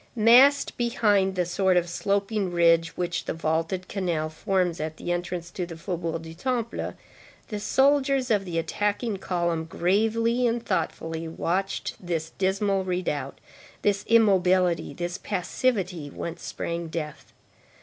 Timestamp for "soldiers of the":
7.59-8.57